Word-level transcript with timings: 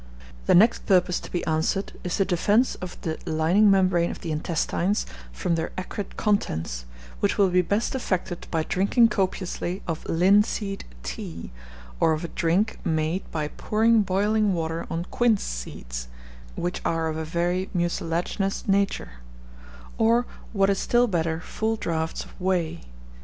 The 0.47 0.55
next 0.55 0.87
purpose 0.87 1.19
to 1.19 1.31
be 1.31 1.45
answered 1.45 1.91
is 2.03 2.17
the 2.17 2.25
defence 2.25 2.73
of 2.73 2.99
the 3.01 3.19
lining 3.27 3.69
membrane 3.69 4.09
of 4.09 4.21
the 4.21 4.31
intestines 4.31 5.05
from 5.31 5.53
their 5.53 5.69
acrid 5.77 6.17
contents, 6.17 6.85
which 7.19 7.37
will 7.37 7.51
be 7.51 7.61
best 7.61 7.93
effected 7.93 8.47
by 8.49 8.63
drinking 8.63 9.09
copiously 9.09 9.83
of 9.87 10.03
linseed 10.09 10.85
tea, 11.03 11.51
or 11.99 12.13
of 12.13 12.23
a 12.23 12.29
drink 12.29 12.79
made 12.83 13.29
by 13.31 13.49
pouring 13.49 14.01
boiling 14.01 14.53
water 14.55 14.87
on 14.89 15.05
quince 15.11 15.43
seeds, 15.43 16.07
which 16.55 16.81
are 16.83 17.07
of 17.07 17.15
a 17.15 17.23
very 17.23 17.69
mucilaginous 17.71 18.67
nature; 18.67 19.19
or, 19.99 20.25
what 20.51 20.71
is 20.71 20.79
still 20.79 21.05
better, 21.05 21.39
full 21.39 21.75
draughts 21.75 22.25
of 22.25 22.31
whey. 22.41 22.81